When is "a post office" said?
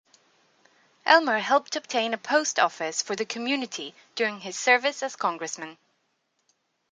2.15-3.03